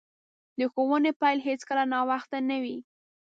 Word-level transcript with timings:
د 0.59 0.59
ښوونې 0.73 1.11
پیل 1.21 1.39
هیڅکله 1.47 1.83
ناوخته 1.93 2.37
نه 2.49 2.57
وي. 2.63 2.77